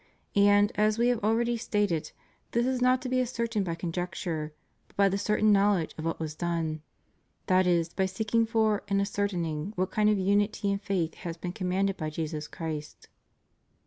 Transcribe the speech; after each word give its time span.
And, 0.35 0.71
as 0.73 0.97
We 0.97 1.09
have 1.09 1.23
already 1.23 1.57
stated, 1.57 2.11
this 2.53 2.65
is 2.65 2.81
not 2.81 3.03
to 3.03 3.07
be 3.09 3.21
ascertained 3.21 3.65
by 3.67 3.75
conjecture, 3.75 4.51
but 4.87 4.97
by 4.97 5.07
the 5.09 5.17
cer 5.19 5.35
tain 5.37 5.51
knowledge 5.51 5.93
of 5.95 6.05
what 6.05 6.19
was 6.19 6.33
done; 6.33 6.81
that 7.45 7.67
is 7.67 7.89
by 7.93 8.07
seeking 8.07 8.47
for 8.47 8.81
and 8.87 8.99
ascertaining 8.99 9.73
what 9.75 9.91
kind 9.91 10.09
of 10.09 10.17
unity 10.17 10.71
in 10.71 10.79
faith 10.79 11.13
has 11.21 11.37
been 11.37 11.53
commanded 11.53 11.97
by 11.97 12.09
Jesus 12.09 12.47
Christ. 12.47 13.09